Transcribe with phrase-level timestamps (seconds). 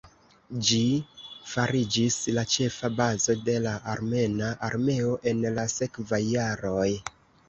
[0.67, 0.77] Ĝi
[1.49, 6.89] fariĝis la ĉefa bazo de la armena armeo en la sekvaj jaroj.